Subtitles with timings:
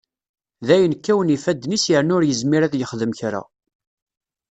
[0.67, 3.41] Dayen kkawen yifadden-is yerna ur yezmir ad yexdem kra.